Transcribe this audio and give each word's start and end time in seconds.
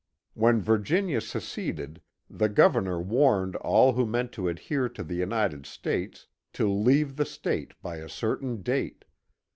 When 0.33 0.63
Virginia 0.63 1.21
seceded 1.21 2.01
the 2.27 2.49
govjemor 2.49 2.99
warned 3.05 3.55
all 3.57 3.93
who 3.93 4.07
meant 4.07 4.31
to 4.31 4.47
adhere 4.47 4.89
to 4.89 5.03
the 5.03 5.13
United 5.13 5.67
States 5.67 6.25
to 6.53 6.67
leave 6.67 7.17
the 7.17 7.25
State 7.39 7.75
by 7.83 7.97
a 7.97 8.09
certain 8.09 8.63
date. 8.63 9.05